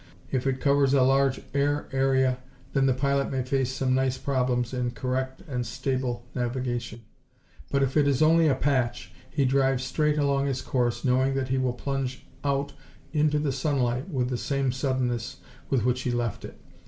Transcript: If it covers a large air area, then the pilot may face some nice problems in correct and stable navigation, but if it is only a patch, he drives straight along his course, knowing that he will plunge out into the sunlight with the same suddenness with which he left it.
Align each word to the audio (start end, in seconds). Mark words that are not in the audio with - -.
If 0.31 0.47
it 0.47 0.59
covers 0.59 0.95
a 0.95 1.03
large 1.03 1.39
air 1.53 1.87
area, 1.91 2.39
then 2.73 2.87
the 2.87 2.93
pilot 2.95 3.29
may 3.29 3.43
face 3.43 3.71
some 3.71 3.93
nice 3.93 4.17
problems 4.17 4.73
in 4.73 4.89
correct 4.89 5.43
and 5.47 5.63
stable 5.63 6.25
navigation, 6.33 7.01
but 7.71 7.83
if 7.83 7.95
it 7.95 8.07
is 8.07 8.19
only 8.19 8.47
a 8.47 8.55
patch, 8.55 9.13
he 9.29 9.45
drives 9.45 9.83
straight 9.83 10.17
along 10.17 10.47
his 10.47 10.63
course, 10.63 11.05
knowing 11.05 11.35
that 11.35 11.49
he 11.49 11.59
will 11.59 11.73
plunge 11.73 12.25
out 12.43 12.73
into 13.13 13.37
the 13.37 13.51
sunlight 13.51 14.09
with 14.09 14.29
the 14.29 14.37
same 14.39 14.71
suddenness 14.71 15.37
with 15.69 15.85
which 15.85 16.01
he 16.01 16.09
left 16.09 16.45
it. 16.45 16.59